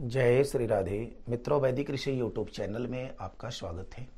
[0.00, 4.08] जय श्री राधे। मित्रों, वैदिक ऋषि यूट्यूब चैनल में आपका स्वागत है।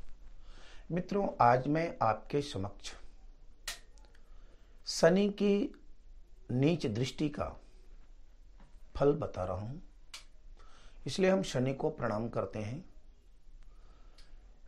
[0.92, 2.92] मित्रों, आज मैं आपके समक्ष
[4.86, 5.74] शनि की
[6.50, 7.60] नीच दृष्टि का
[8.96, 9.82] फल बता रहा हूँ।
[11.06, 12.84] इसलिए हम शनि को प्रणाम करते हैं।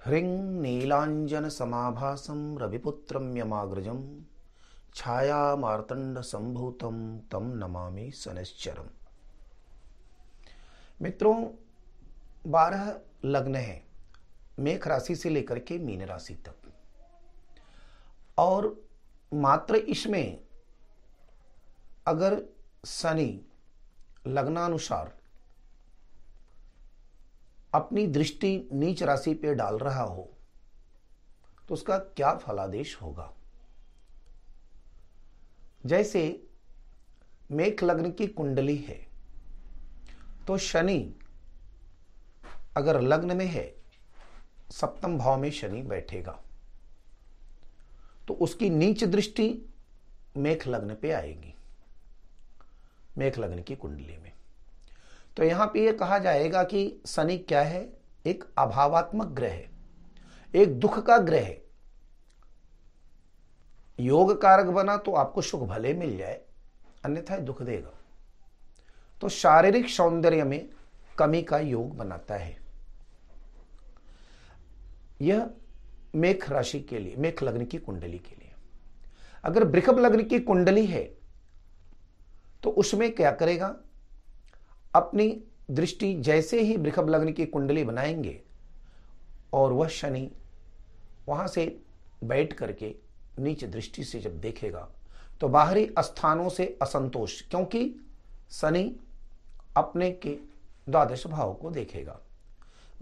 [0.05, 4.21] ह्रीं नीलांजन समाभासम रविपुत्रम यमाग्रजम
[4.95, 8.89] छाया मार्तंड संभूतम तम नमामि शनिश्चरम।
[11.01, 11.45] मित्रों,
[12.47, 13.83] बारह लग्न है
[14.59, 16.73] मेघ राशि से लेकर के मीन राशि तक।
[18.39, 18.75] और
[19.33, 20.41] मात्र इसमें
[22.07, 22.43] अगर
[22.85, 23.41] शनि
[24.27, 25.13] लग्नानुसार
[27.75, 30.31] अपनी दृष्टि नीच राशि पे डाल रहा हो
[31.69, 33.33] तो उसका क्या फलादेश होगा?
[35.87, 36.47] जैसे
[37.51, 38.99] मेघ लग्न की कुंडली है
[40.47, 41.15] तो शनि
[42.77, 43.75] अगर लग्न में है,
[44.71, 46.39] सप्तम भाव में शनि बैठेगा।
[48.29, 49.47] तो उसकी नीच दृष्टि
[50.37, 51.55] मेघ लग्न पे आएगी,
[53.19, 54.33] मेघ लग्न की कुंडली में।
[55.37, 57.89] तो यहाँ पे यह कहा जाएगा कि शनि क्या है?
[58.25, 59.69] एक अभावात्मक ग्रह है,
[60.55, 61.63] एक दुख का ग्रह है।
[63.99, 66.41] योग कारक बना तो आपको सुख भले मिल जाए,
[67.05, 67.93] अन्यथा दुख देगा।
[69.25, 70.69] तो शारीरिक सौंदर्य में
[71.19, 72.57] कमी का योग बनाता है।
[75.21, 75.47] यह
[76.15, 78.51] मेघ राशि के लिए, मेघ लग्न की कुंडली के लिए।
[79.45, 81.03] अगर बृखभ लग्न की कुंडली है
[82.63, 83.75] तो उसमें क्या करेगा?
[84.95, 85.29] अपनी
[85.71, 88.41] दृष्टि जैसे ही बृखभ लग्न की कुंडली बनाएँगे
[89.53, 90.31] और वह शनि
[91.29, 91.67] वहाँ से
[92.25, 92.95] बैठ करके
[93.39, 94.89] नीचे दृष्टि से जब देखेगा
[95.41, 97.95] तो बाहरी स्थानों से असंतोष, क्योंकि
[98.51, 98.85] शनि
[99.77, 100.37] अपने के
[100.89, 102.21] द्वादश भाव को देखेगा।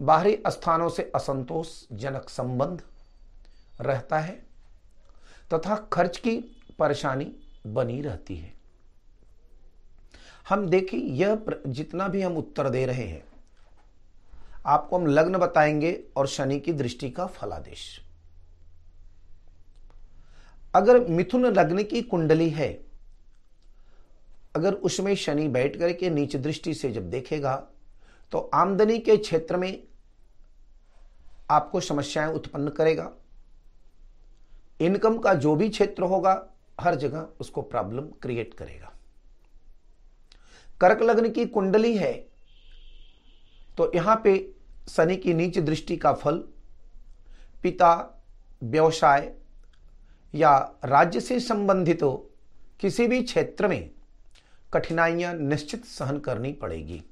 [0.01, 2.83] बाहरी स्थानों से असंतोष जनक संबंध
[3.81, 4.43] रहता है
[5.55, 6.37] तथा खर्च की
[6.79, 8.55] परेशानी बनी रहती है।
[10.49, 13.25] हम देखिए, यह जितना भी हम उत्तर दे रहे हैं,
[14.67, 18.01] आपको हम लग्न बताएँगे और शनि की दृष्टि का फलादेश।
[20.75, 22.92] अगर मिथुन लग्न की कुंडली है
[24.55, 27.55] अगर उसमें शनि बैठ करके नीच दृष्टि से जब देखेगा
[28.33, 29.83] तो आमदनी के क्षेत्र में
[31.51, 33.11] आपको समस्याएँ उत्पन्न करेगा।
[34.81, 36.33] इनकम का जो भी क्षेत्र होगा,
[36.81, 38.93] हर जगह उसको प्रॉब्लम क्रिएट करेगा।
[40.81, 42.13] कर्क लग्न की कुंडली है
[43.79, 44.35] तो यहाँ पे
[44.89, 46.39] शनि की नीच दृष्टि का फल,
[47.63, 48.23] पिता,
[48.63, 49.33] व्यवसाय
[50.35, 52.01] या राज्य से संबंधित
[52.81, 53.91] किसी भी क्षेत्र में
[54.75, 57.03] कठिनाइयाँ निश्चित सहन करनी पड़ेगी।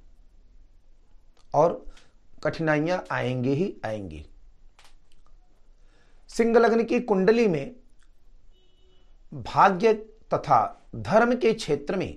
[1.55, 1.85] और
[2.45, 4.25] कठिनाइयाँ आएँगी ही आएँगी।
[6.31, 7.77] सिंह लग्न की कुंडली में
[9.33, 9.93] भाग्य
[10.35, 12.17] तथा धर्म के क्षेत्र में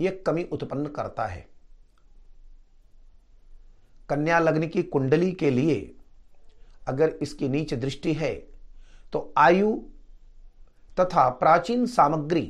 [0.00, 1.48] यह कमी उत्पन्न करता है।
[4.08, 5.94] कन्या लग्न की कुंडली के लिए
[6.88, 8.34] अगर इसकी नीच दृष्टि है
[9.12, 9.76] तो आयु
[11.00, 12.42] तथा प्राचीन सामग्री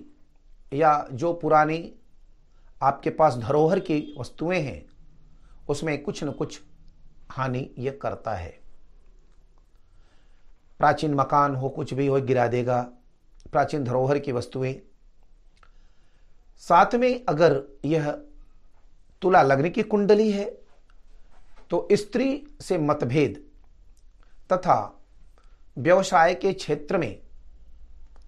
[0.72, 1.92] या जो पुरानी
[2.82, 4.84] आपके पास धरोहर की वस्तुएँ हैं,
[5.68, 6.60] उसमें कुछ न कुछ
[7.30, 8.58] हानि यह करता है।
[10.78, 12.80] प्राचीन मकान हो, कुछ भी हो, गिरा देगा।
[13.52, 14.74] प्राचीन धरोहर की वस्तुएँ।
[16.58, 18.10] साथ में अगर यह
[19.22, 20.44] तुला लग्न की कुंडली है
[21.70, 23.44] तो स्त्री से मतभेद
[24.52, 25.04] तथा
[25.78, 27.20] व्यवसाय के क्षेत्र में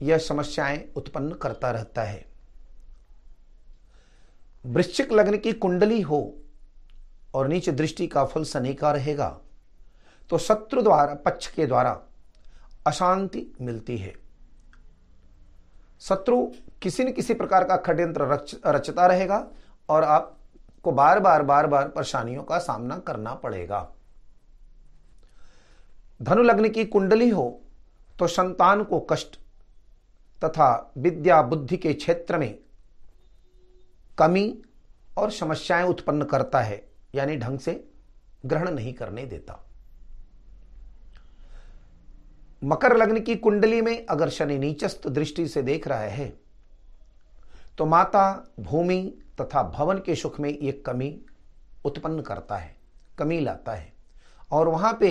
[0.03, 2.31] यह समस्याएँ उत्पन्न करता रहता है।
[4.65, 6.21] वृश्चिक लग्न की कुंडली हो
[7.34, 9.28] और नीचे दृष्टि का फल शनि का रहेगा
[10.31, 11.99] तो शत्रु द्वारा पक्ष के द्वारा
[12.87, 14.12] अशांति मिलती है।
[16.00, 16.45] शत्रु
[16.83, 19.47] किसी न किसी प्रकार का षड्यंत्र रच, रचता रहेगा
[19.88, 23.87] और आपको बार बार बार बार परेशानियों का सामना करना पड़ेगा।
[26.20, 27.61] धनु लग्न की कुंडली हो
[28.19, 29.38] तो संतान को कष्ट
[30.43, 32.59] तथा विद्या बुद्धि के क्षेत्र में
[34.23, 34.63] कमी
[35.19, 36.83] और समस्याएँ उत्पन्न करता है,
[37.15, 37.73] यानी ढंग से
[38.47, 39.59] ग्रहण नहीं करने देता।
[42.63, 46.29] मकर लग्न की कुंडली में अगर शनि नीचस्त दृष्टि से देख रहा है
[47.79, 49.03] तो माता भूमि
[49.41, 51.19] तथा भवन के सुख में यह कमी
[51.85, 52.75] उत्पन्न करता है,
[53.19, 53.93] कमी लाता है।
[54.53, 55.11] और वहाँ पे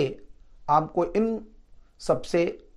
[0.70, 1.46] आपको इन
[2.00, 2.68] सबसे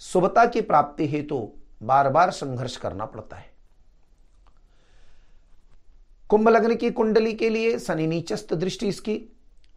[0.00, 3.50] शुभता की प्राप्ति हेतु तो बार बार संघर्ष करना पड़ता है।
[6.30, 9.20] कुंभ लग्न की कुंडली के लिए शनि नीचस्त दृष्टि इसकी।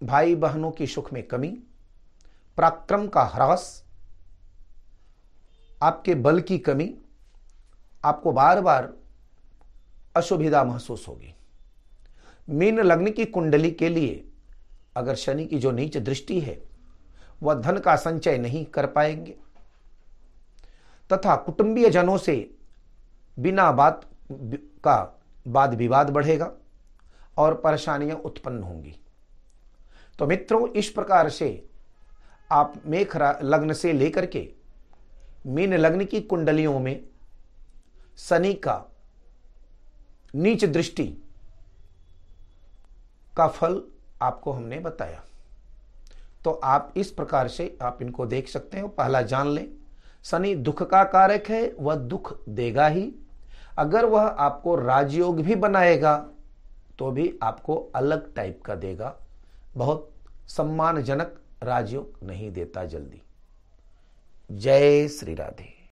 [0.03, 1.47] भाई बहनों की सुख में कमी,
[2.57, 3.83] पराक्रम का ह्रास,
[5.83, 6.95] आपके बल की कमी,
[8.05, 8.93] आपको बार बार
[10.15, 11.35] अशुभिधा महसूस होगी।
[12.49, 14.25] मीन लग्न की कुंडली के लिए
[14.95, 16.61] अगर शनि की जो नीच दृष्टि है,
[17.43, 19.35] वह धन का संचय नहीं कर पाएँगे।
[21.13, 22.55] तथा कुटुंबीय जनों से
[23.39, 24.05] बिना बात
[24.83, 26.51] का वाद विवाद बढ़ेगा
[27.37, 28.95] और परेशानियाँ उत्पन्न होंगी।
[30.19, 31.65] तो मित्रों, इस प्रकार से
[32.51, 34.49] आप मेघ लग्न से लेकर के
[35.47, 37.07] मीन लग्न की कुंडलियों में
[38.17, 38.83] शनि का
[40.35, 41.07] नीच दृष्टि
[43.37, 43.81] का फल
[44.21, 45.23] आपको हमने बताया।
[46.43, 49.67] तो आप इस प्रकार से आप इनको देख सकते हो पहला जान लें।
[50.23, 53.13] शनि दुख का कारक है, वह दुख देगा ही।
[53.79, 56.15] अगर वह आपको राजयोग भी बनाएगा
[56.99, 59.15] तो भी आपको अलग टाइप का देगा।
[59.77, 60.09] बहुत
[60.47, 63.21] सम्मानजनक राजयोग नहीं देता जल्दी।
[64.51, 65.78] जय श्री राधे।